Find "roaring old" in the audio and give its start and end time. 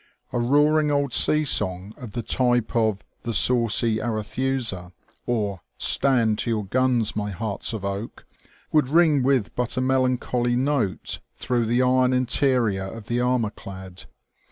0.39-1.13